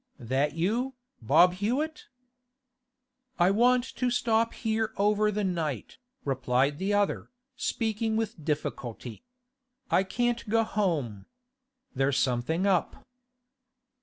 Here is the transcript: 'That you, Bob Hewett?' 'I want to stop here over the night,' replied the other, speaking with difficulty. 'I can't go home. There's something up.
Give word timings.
'That 0.17 0.55
you, 0.55 0.95
Bob 1.21 1.53
Hewett?' 1.53 2.05
'I 3.37 3.51
want 3.51 3.83
to 3.83 4.09
stop 4.09 4.55
here 4.55 4.93
over 4.97 5.29
the 5.29 5.43
night,' 5.43 5.99
replied 6.25 6.79
the 6.79 6.91
other, 6.91 7.29
speaking 7.55 8.15
with 8.17 8.43
difficulty. 8.43 9.21
'I 9.91 10.03
can't 10.05 10.49
go 10.49 10.63
home. 10.63 11.27
There's 11.93 12.17
something 12.17 12.65
up. 12.65 13.05